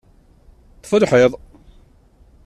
Ṭṭef 0.81 0.91
lḥiḍ! 1.01 1.31